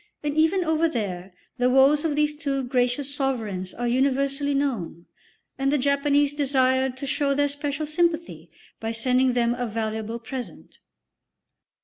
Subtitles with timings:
[0.23, 5.05] And even over there the woes of these two gracious sovereigns are universally known,
[5.59, 10.79] and the Japanese desired to show their special sympathy by sending them a valuable present.